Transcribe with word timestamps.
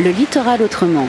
Le 0.00 0.10
littoral 0.10 0.60
autrement. 0.60 1.06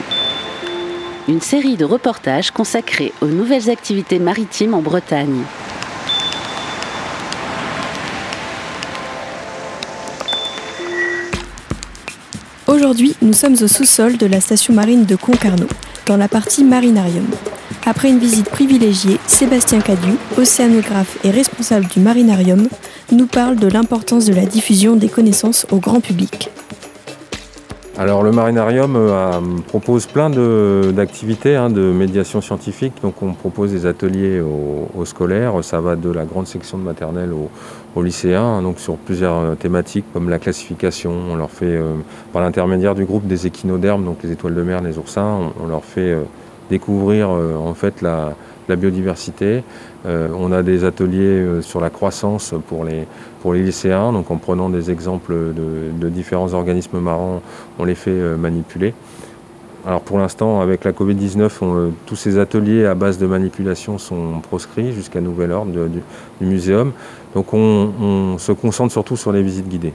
Une 1.26 1.40
série 1.40 1.76
de 1.76 1.84
reportages 1.84 2.52
consacrés 2.52 3.12
aux 3.20 3.26
nouvelles 3.26 3.68
activités 3.68 4.20
maritimes 4.20 4.74
en 4.74 4.80
Bretagne. 4.80 5.42
Aujourd'hui, 12.68 13.16
nous 13.22 13.32
sommes 13.32 13.56
au 13.60 13.66
sous-sol 13.66 14.18
de 14.18 14.26
la 14.26 14.40
station 14.40 14.72
marine 14.72 15.04
de 15.04 15.16
Concarneau, 15.16 15.66
dans 16.06 16.16
la 16.16 16.28
partie 16.28 16.62
marinarium. 16.62 17.26
Après 17.86 18.08
une 18.08 18.20
visite 18.20 18.48
privilégiée, 18.50 19.18
Sébastien 19.26 19.80
Cadu, 19.80 20.12
océanographe 20.38 21.18
et 21.24 21.30
responsable 21.30 21.86
du 21.88 21.98
marinarium, 21.98 22.68
nous 23.10 23.26
parle 23.26 23.56
de 23.56 23.66
l'importance 23.66 24.26
de 24.26 24.34
la 24.34 24.46
diffusion 24.46 24.94
des 24.94 25.08
connaissances 25.08 25.66
au 25.72 25.78
grand 25.78 26.00
public. 26.00 26.50
Alors 27.98 28.22
le 28.22 28.30
marinarium 28.30 28.94
euh, 28.94 29.40
propose 29.68 30.04
plein 30.04 30.28
d'activités 30.28 31.56
hein, 31.56 31.70
de, 31.70 31.80
médiation 31.80 32.42
scientifique. 32.42 32.92
Donc 33.00 33.22
on 33.22 33.32
propose 33.32 33.72
des 33.72 33.86
ateliers 33.86 34.40
aux, 34.40 35.04
scolaires. 35.06 35.64
Ça 35.64 35.80
va 35.80 35.96
de 35.96 36.10
la 36.10 36.26
grande 36.26 36.46
section 36.46 36.76
de 36.76 36.82
maternelle 36.82 37.30
aux, 37.32 38.02
lycéens, 38.02 38.42
hein, 38.42 38.62
donc 38.62 38.80
sur 38.80 38.98
plusieurs 38.98 39.38
euh, 39.38 39.54
thématiques 39.54 40.04
comme 40.12 40.28
la 40.28 40.38
classification. 40.38 41.10
On 41.30 41.36
leur 41.36 41.50
fait, 41.50 41.64
euh, 41.64 41.94
par 42.34 42.42
l'intermédiaire 42.42 42.94
du 42.94 43.06
groupe 43.06 43.26
des 43.26 43.46
échinodermes, 43.46 44.04
donc 44.04 44.18
les 44.22 44.32
étoiles 44.32 44.54
de 44.54 44.62
mer, 44.62 44.82
les 44.82 44.98
oursins, 44.98 45.50
on, 45.58 45.66
leur 45.66 45.82
fait 45.82 46.14
découvrir 46.70 47.30
en 47.30 47.74
fait 47.74 48.02
la, 48.02 48.34
biodiversité. 48.76 49.62
Euh, 50.06 50.28
on 50.36 50.52
a 50.52 50.62
des 50.62 50.84
ateliers 50.84 51.18
euh, 51.18 51.62
sur 51.62 51.80
la 51.80 51.90
croissance 51.90 52.54
pour 52.68 52.84
les, 52.84 53.06
lycéens, 53.62 54.12
donc 54.12 54.30
en 54.32 54.38
prenant 54.38 54.70
des 54.70 54.90
exemples 54.90 55.32
de, 55.32 56.08
différents 56.08 56.52
organismes 56.52 56.98
marins, 56.98 57.40
on 57.78 57.84
les 57.84 57.94
fait 57.94 58.10
euh, 58.10 58.36
manipuler. 58.36 58.92
Alors 59.86 60.00
pour 60.00 60.18
l'instant, 60.18 60.60
avec 60.60 60.82
la 60.82 60.90
Covid-19, 60.90 61.92
tous 62.06 62.16
ces 62.16 62.38
ateliers 62.38 62.86
à 62.86 62.96
base 62.96 63.18
de 63.18 63.26
manipulation 63.26 63.98
sont 63.98 64.40
proscrits 64.40 64.92
jusqu'à 64.92 65.20
nouvel 65.20 65.52
ordre 65.52 65.88
du, 65.88 66.02
muséum. 66.40 66.92
Donc 67.34 67.54
on, 67.54 68.36
se 68.38 68.50
concentre 68.50 68.90
surtout 68.92 69.16
sur 69.16 69.30
les 69.30 69.42
visites 69.42 69.68
guidées. 69.68 69.92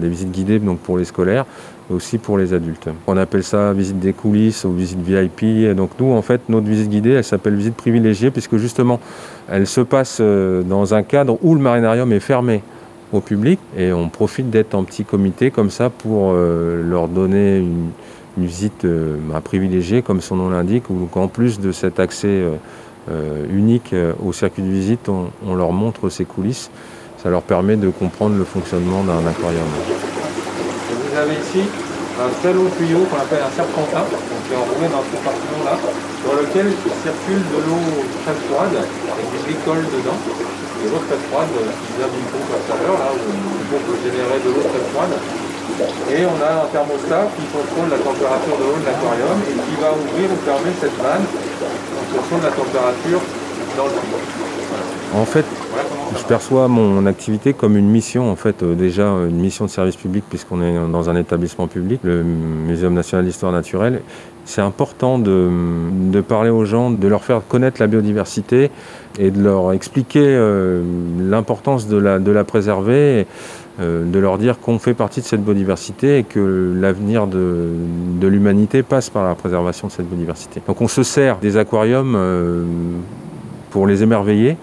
Les 0.00 0.08
visites 0.08 0.30
guidées 0.30 0.58
donc 0.60 0.78
pour 0.78 0.98
les 0.98 1.04
scolaires, 1.04 1.46
aussi 1.90 2.18
pour 2.18 2.38
les 2.38 2.54
adultes. 2.54 2.88
On 3.06 3.16
appelle 3.16 3.42
ça 3.42 3.72
visite 3.72 3.98
des 3.98 4.12
coulisses 4.12 4.64
ou 4.64 4.72
visite 4.72 5.00
VIP. 5.00 5.74
donc 5.74 5.90
nous, 5.98 6.12
en 6.12 6.22
fait, 6.22 6.42
notre 6.48 6.66
visite 6.66 6.88
guidée, 6.88 7.10
elle 7.10 7.24
s'appelle 7.24 7.54
visite 7.54 7.74
privilégiée 7.74 8.30
puisque 8.30 8.56
justement, 8.56 9.00
elle 9.50 9.66
se 9.66 9.80
passe 9.80 10.18
euh, 10.20 10.62
dans 10.62 10.94
un 10.94 11.02
cadre 11.02 11.38
où 11.42 11.54
le 11.54 11.60
marinarium 11.60 12.12
est 12.12 12.20
fermé 12.20 12.62
au 13.12 13.20
public 13.20 13.58
et 13.76 13.92
on 13.92 14.08
profite 14.08 14.50
d'être 14.50 14.74
en 14.74 14.84
petit 14.84 15.04
comité 15.04 15.50
comme 15.50 15.70
ça 15.70 15.90
pour 15.90 16.32
euh, 16.32 16.82
leur 16.82 17.08
donner 17.08 17.58
une, 17.58 17.90
visite 18.36 18.84
euh, 18.84 19.16
bah, 19.28 19.40
privilégiée, 19.42 20.02
comme 20.02 20.20
son 20.20 20.36
nom 20.36 20.48
l'indique, 20.48 20.90
où 20.90 21.08
en 21.14 21.28
plus 21.28 21.60
de 21.60 21.70
cet 21.70 22.00
accès 22.00 22.42
unique 23.52 23.94
au 24.24 24.32
circuit 24.32 24.62
de 24.62 24.68
visite, 24.68 25.10
on, 25.10 25.54
leur 25.54 25.72
montre 25.72 26.08
ces 26.08 26.24
coulisses. 26.24 26.70
Ça 27.24 27.30
leur 27.30 27.42
permet 27.42 27.76
de 27.76 27.88
comprendre 27.88 28.36
le 28.36 28.44
fonctionnement 28.44 29.02
d'un 29.02 29.26
aquarium 29.26 29.64
vous 31.14 31.22
avez 31.22 31.38
ici 31.38 31.62
un 32.18 32.26
très 32.42 32.50
long 32.50 32.66
tuyau 32.74 33.06
qu'on 33.06 33.22
appelle 33.22 33.46
un 33.46 33.54
serpentin, 33.54 34.02
qui 34.02 34.50
est 34.50 34.58
enroulé 34.58 34.90
dans 34.90 34.98
ce 34.98 35.14
compartiment-là, 35.14 35.78
dans 36.26 36.34
lequel 36.42 36.74
circule 36.74 37.42
de 37.54 37.58
l'eau 37.62 37.86
très 38.26 38.34
froide, 38.50 38.74
avec 38.82 39.26
du 39.30 39.38
glycol 39.46 39.78
dedans, 39.94 40.18
et 40.18 40.90
l'eau 40.90 41.02
très 41.06 41.18
froide 41.30 41.54
qui 41.54 41.90
vient 41.94 42.10
d'une 42.10 42.28
pompe 42.34 42.50
à 42.50 42.60
chaleur, 42.66 42.98
là, 42.98 43.14
où 43.14 43.22
une 43.30 43.66
pompe 43.70 43.86
peut 43.94 44.00
générer 44.02 44.42
de 44.42 44.50
l'eau 44.58 44.66
très 44.66 44.84
froide. 44.90 45.14
Et 46.10 46.26
on 46.26 46.38
a 46.42 46.66
un 46.66 46.68
thermostat 46.74 47.30
qui 47.38 47.46
contrôle 47.54 47.94
la 47.94 48.02
température 48.02 48.58
de 48.58 48.64
l'eau 48.74 48.78
de 48.82 48.86
l'aquarium 48.90 49.38
et 49.38 49.54
qui 49.54 49.74
va 49.78 49.94
ouvrir 49.94 50.34
ou 50.34 50.38
fermer 50.42 50.74
cette 50.82 50.98
vanne 50.98 51.26
en 51.30 52.04
fonction 52.10 52.36
de 52.42 52.46
la 52.46 52.54
température 52.58 53.22
dans 53.78 53.86
le 53.86 53.94
tuyau. 54.02 54.18
En 55.14 55.26
fait, 55.26 55.46
je 56.16 56.24
perçois 56.24 56.68
mon 56.68 57.06
activité 57.06 57.52
comme 57.52 57.76
une 57.76 57.88
mission, 57.88 58.30
en 58.30 58.36
fait, 58.36 58.62
euh, 58.62 58.74
déjà 58.74 59.08
une 59.08 59.36
mission 59.36 59.64
de 59.64 59.70
service 59.70 59.96
public 59.96 60.24
puisqu'on 60.28 60.62
est 60.62 60.74
dans 60.90 61.10
un 61.10 61.16
établissement 61.16 61.66
public, 61.66 62.00
le 62.04 62.22
Muséum 62.22 62.94
national 62.94 63.24
d'histoire 63.24 63.52
naturelle. 63.52 64.00
C'est 64.44 64.60
important 64.60 65.18
de, 65.18 66.20
parler 66.20 66.50
aux 66.50 66.66
gens, 66.66 66.90
de 66.90 67.08
leur 67.08 67.24
faire 67.24 67.40
connaître 67.48 67.80
la 67.80 67.86
biodiversité 67.86 68.70
et 69.18 69.30
de 69.30 69.42
leur 69.42 69.72
expliquer 69.72 70.22
euh, 70.22 70.82
l'importance 71.18 71.88
de 71.88 71.96
la, 71.96 72.44
préserver, 72.44 73.26
euh, 73.80 74.04
de 74.04 74.18
leur 74.18 74.36
dire 74.36 74.60
qu'on 74.60 74.78
fait 74.78 74.92
partie 74.92 75.20
de 75.20 75.26
cette 75.26 75.42
biodiversité 75.42 76.18
et 76.18 76.24
que 76.24 76.74
l'avenir 76.78 77.26
de, 77.26 77.70
l'humanité 78.20 78.82
passe 78.82 79.08
par 79.08 79.24
la 79.24 79.34
préservation 79.34 79.88
de 79.88 79.92
cette 79.92 80.08
biodiversité. 80.08 80.60
Donc 80.66 80.82
on 80.82 80.88
se 80.88 81.02
sert 81.02 81.38
des 81.38 81.56
aquariums 81.56 82.18
pour 83.70 83.86
les 83.86 84.02
émerveiller, 84.02 84.56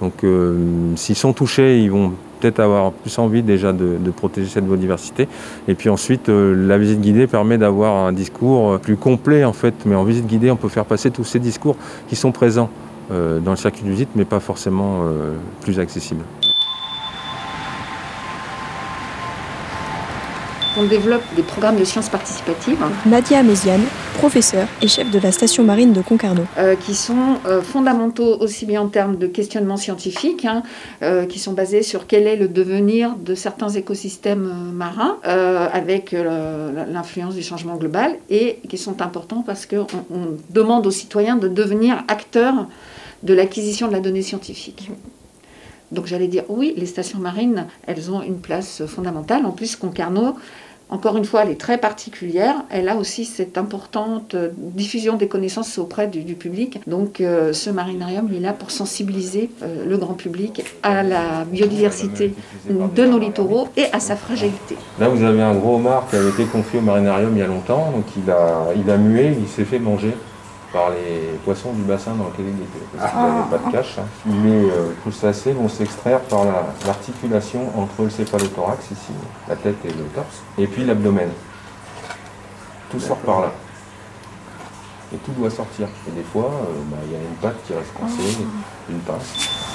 donc 0.00 0.24
euh, 0.24 0.56
s'ils 0.96 1.16
sont 1.16 1.32
touchés, 1.32 1.80
ils 1.80 1.90
vont 1.90 2.12
peut-être 2.40 2.58
avoir 2.58 2.90
plus 2.90 3.16
envie 3.18 3.42
déjà 3.42 3.72
de, 3.72 3.98
protéger 4.10 4.48
cette 4.48 4.66
biodiversité. 4.66 5.28
Et 5.68 5.74
puis 5.74 5.88
ensuite, 5.88 6.28
euh, 6.28 6.54
la 6.66 6.76
visite 6.76 7.00
guidée 7.00 7.26
permet 7.26 7.56
d'avoir 7.56 8.06
un 8.06 8.12
discours 8.12 8.72
euh, 8.72 8.78
plus 8.78 8.96
complet 8.96 9.44
en 9.44 9.52
fait. 9.52 9.74
Mais 9.86 9.94
en 9.94 10.04
visite 10.04 10.26
guidée, 10.26 10.50
on 10.50 10.56
peut 10.56 10.68
faire 10.68 10.86
passer 10.86 11.10
tous 11.10 11.24
ces 11.24 11.38
discours 11.38 11.76
qui 12.08 12.16
sont 12.16 12.32
présents 12.32 12.70
dans 13.10 13.50
le 13.50 13.56
circuit 13.56 13.82
de 13.84 13.90
visite, 13.90 14.08
mais 14.16 14.24
pas 14.24 14.40
forcément 14.40 15.02
plus 15.60 15.78
accessibles. 15.78 16.22
On 20.78 20.84
développe 20.84 21.22
des 21.36 21.42
programmes 21.42 21.76
de 21.76 21.84
sciences 21.84 22.08
participatives. 22.08 22.78
Nadia 23.04 23.40
Améziane, 23.40 23.82
professeure 24.14 24.66
et 24.80 24.88
chef 24.88 25.10
de 25.10 25.18
la 25.18 25.30
station 25.30 25.64
marine 25.64 25.92
de 25.92 26.00
Concarneau. 26.00 26.44
Euh, 26.56 26.76
qui 26.76 26.94
sont 26.94 27.36
euh, 27.46 27.60
fondamentaux 27.60 28.38
aussi 28.40 28.64
bien 28.64 28.80
en 28.80 28.88
termes 28.88 29.16
de 29.16 29.26
questionnement 29.26 29.76
scientifique, 29.76 30.46
hein, 30.46 30.62
euh, 31.02 31.26
qui 31.26 31.38
sont 31.38 31.52
basés 31.52 31.82
sur 31.82 32.06
quel 32.06 32.26
est 32.26 32.36
le 32.36 32.48
devenir 32.48 33.16
de 33.16 33.34
certains 33.34 33.68
écosystèmes 33.68 34.50
marins, 34.72 35.18
avec 35.24 36.12
l'influence 36.12 37.34
du 37.34 37.42
changement 37.42 37.76
global, 37.76 38.16
et 38.30 38.58
qui 38.68 38.78
sont 38.78 39.02
importants 39.02 39.42
parce 39.46 39.66
qu'on 39.66 39.86
on 40.10 40.36
demande 40.50 40.86
aux 40.86 40.90
citoyens 40.90 41.36
de 41.36 41.48
devenir 41.48 42.02
acteurs 42.08 42.66
de 43.22 43.34
l'acquisition 43.34 43.88
de 43.88 43.92
la 43.92 44.00
donnée 44.00 44.22
scientifique. 44.22 44.90
Donc 45.92 46.06
j'allais 46.06 46.28
dire 46.28 46.44
oui, 46.48 46.74
les 46.76 46.86
stations 46.86 47.18
marines, 47.18 47.66
elles 47.86 48.10
ont 48.10 48.22
une 48.22 48.38
place 48.38 48.84
fondamentale. 48.86 49.46
En 49.46 49.52
plus, 49.52 49.76
Concarneau, 49.76 50.34
encore 50.92 51.16
une 51.16 51.24
fois, 51.24 51.42
elle 51.44 51.50
est 51.50 51.60
très 51.60 51.78
particulière. 51.78 52.54
Elle 52.68 52.86
a 52.90 52.96
aussi 52.96 53.24
cette 53.24 53.56
importante 53.56 54.36
diffusion 54.58 55.16
des 55.16 55.26
connaissances 55.26 55.78
auprès 55.78 56.06
du, 56.06 56.34
public. 56.34 56.80
Donc 56.86 57.22
euh, 57.22 57.54
ce 57.54 57.70
marinarium 57.70 58.28
est 58.34 58.40
là 58.40 58.52
pour 58.52 58.70
sensibiliser 58.70 59.48
euh, 59.62 59.86
le 59.88 59.96
grand 59.96 60.12
public 60.12 60.62
à 60.82 61.02
la 61.02 61.44
biodiversité 61.46 62.34
de 62.68 63.06
nos 63.06 63.18
littoraux 63.18 63.68
et 63.76 63.84
à 63.92 64.00
sa 64.00 64.16
fragilité. 64.16 64.76
Là, 65.00 65.08
vous 65.08 65.24
avez 65.24 65.40
un 65.40 65.54
gros 65.54 65.76
homard 65.76 66.08
qui 66.10 66.16
avait 66.16 66.28
été 66.28 66.44
confié 66.44 66.78
au 66.78 66.82
marinarium 66.82 67.32
il 67.34 67.38
y 67.38 67.42
a 67.42 67.46
longtemps. 67.46 67.90
Donc 67.92 68.04
il 68.16 68.30
a, 68.30 68.66
il 68.76 68.90
a 68.90 68.98
mué, 68.98 69.34
il 69.40 69.48
s'est 69.48 69.64
fait 69.64 69.78
manger 69.78 70.12
par 70.72 70.90
les 70.90 71.38
poissons 71.44 71.72
du 71.72 71.82
bassin 71.82 72.14
dans 72.14 72.24
lequel 72.24 72.46
il 72.46 72.62
était, 72.62 72.86
parce 72.96 73.10
qu'il 73.10 73.20
n'avait 73.20 73.40
ah. 73.40 73.48
pas 73.50 73.58
de 73.58 73.72
cache. 73.72 73.98
Hein. 73.98 74.06
Les 74.26 74.70
euh, 74.70 74.92
crustacés 75.02 75.52
vont 75.52 75.68
s'extraire 75.68 76.20
par 76.20 76.44
l'articulation 76.86 77.60
entre 77.76 78.02
le 78.02 78.10
céphalothorax, 78.10 78.90
ici, 78.90 79.12
la 79.48 79.56
tête 79.56 79.76
et 79.84 79.88
le 79.88 80.04
torse, 80.14 80.42
et 80.58 80.66
puis 80.66 80.84
l'abdomen. 80.84 81.30
Tout 82.90 83.00
sort 83.00 83.18
par 83.18 83.40
là. 83.42 83.52
Et 85.14 85.18
tout 85.18 85.32
doit 85.32 85.50
sortir. 85.50 85.88
Et 86.08 86.10
des 86.12 86.22
fois, 86.22 86.50
euh, 86.50 86.72
bah, 86.86 86.96
il 87.06 87.12
y 87.12 87.14
a 87.14 87.18
une 87.18 87.36
patte 87.36 87.62
qui 87.66 87.74
reste 87.74 87.92
coincée, 87.92 88.38
ah. 88.40 88.90
une 88.90 89.00
pince. 89.00 89.72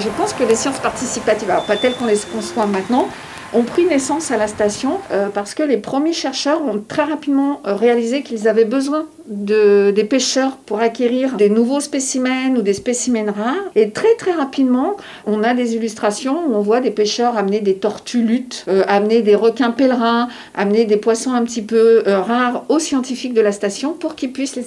Je 0.00 0.08
pense 0.08 0.32
que 0.32 0.44
les 0.44 0.56
sciences 0.56 0.78
participatives, 0.78 1.50
alors 1.50 1.64
pas 1.64 1.76
telles 1.76 1.94
qu'on 1.94 2.06
les 2.06 2.18
conçoit 2.32 2.66
maintenant, 2.66 3.08
ont 3.54 3.62
pris 3.62 3.84
naissance 3.84 4.30
à 4.32 4.36
la 4.36 4.48
station 4.48 4.98
euh, 5.12 5.28
parce 5.32 5.54
que 5.54 5.62
les 5.62 5.76
premiers 5.76 6.12
chercheurs 6.12 6.60
ont 6.62 6.82
très 6.86 7.04
rapidement 7.04 7.60
euh, 7.66 7.74
réalisé 7.74 8.22
qu'ils 8.22 8.48
avaient 8.48 8.64
besoin 8.64 9.06
de, 9.28 9.92
des 9.92 10.04
pêcheurs 10.04 10.56
pour 10.56 10.80
acquérir 10.80 11.36
des 11.36 11.48
nouveaux 11.48 11.80
spécimens 11.80 12.56
ou 12.56 12.62
des 12.62 12.74
spécimens 12.74 13.30
rares. 13.30 13.54
Et 13.76 13.90
très 13.90 14.14
très 14.16 14.32
rapidement, 14.32 14.96
on 15.26 15.42
a 15.44 15.54
des 15.54 15.76
illustrations 15.76 16.46
où 16.46 16.54
on 16.54 16.60
voit 16.60 16.80
des 16.80 16.90
pêcheurs 16.90 17.36
amener 17.36 17.60
des 17.60 17.76
tortues 17.76 18.22
luttes, 18.22 18.64
euh, 18.68 18.82
amener 18.88 19.22
des 19.22 19.36
requins 19.36 19.70
pèlerins, 19.70 20.28
amener 20.54 20.84
des 20.84 20.96
poissons 20.96 21.32
un 21.32 21.44
petit 21.44 21.62
peu 21.62 22.02
rares 22.06 22.64
aux 22.68 22.80
scientifiques 22.80 23.34
de 23.34 23.40
la 23.40 23.52
station 23.52 23.92
pour 23.92 24.16
qu'ils 24.16 24.32
puissent 24.32 24.56
les, 24.56 24.64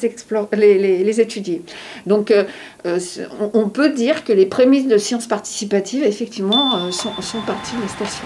les, 0.53 1.03
les, 1.03 1.21
étudier. 1.21 1.61
Donc 2.05 2.33
on, 2.85 3.69
peut 3.69 3.89
dire 3.89 4.23
que 4.23 4.31
les 4.31 4.45
prémices 4.45 4.87
de 4.87 4.97
sciences 4.97 5.27
participatives, 5.27 6.03
effectivement, 6.03 6.91
sont, 6.91 7.11
sont 7.21 7.41
parties 7.41 7.75
de 7.75 7.81
la 7.81 7.87
station. 7.87 8.25